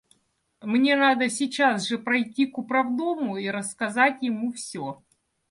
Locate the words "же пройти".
1.87-2.47